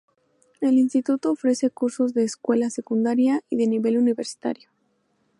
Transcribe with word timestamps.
El 0.61 0.79
instituto 0.79 1.31
ofrece 1.31 1.69
cursos 1.69 2.15
de 2.15 2.23
escuela 2.23 2.71
secundaria 2.71 3.43
y 3.51 3.57
de 3.57 3.67
nivel 3.67 3.99
universitario. 3.99 4.67